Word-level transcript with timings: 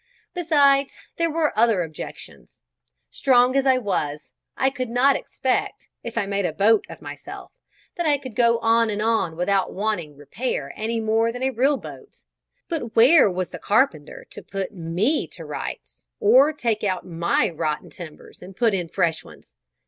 Besides, 0.33 0.97
there 1.17 1.29
were 1.29 1.53
other 1.55 1.83
objections. 1.83 2.63
Strong 3.11 3.55
as 3.55 3.67
I 3.67 3.77
was, 3.77 4.31
I 4.57 4.71
could 4.71 4.89
not 4.89 5.15
expect, 5.15 5.89
if 6.01 6.17
I 6.17 6.25
made 6.25 6.43
a 6.47 6.51
boat 6.53 6.87
of 6.89 7.03
myself, 7.03 7.51
that 7.97 8.07
I 8.07 8.17
could 8.17 8.35
go 8.35 8.57
on 8.63 8.89
and 8.89 8.99
on 8.99 9.35
without 9.35 9.71
wanting 9.73 10.17
repair 10.17 10.73
any 10.75 10.99
more 10.99 11.31
than 11.31 11.43
a 11.43 11.51
real 11.51 11.77
boat; 11.77 12.23
but 12.67 12.95
where 12.95 13.29
was 13.29 13.49
the 13.49 13.59
carpenter 13.59 14.25
to 14.31 14.41
put 14.41 14.71
me 14.71 15.27
to 15.33 15.45
rights, 15.45 16.07
or 16.19 16.51
take 16.51 16.83
out 16.83 17.05
my 17.05 17.51
rotten 17.51 17.91
timbers 17.91 18.41
and 18.41 18.57
put 18.57 18.73
in 18.73 18.87
fresh 18.89 19.23
ones. 19.23 19.55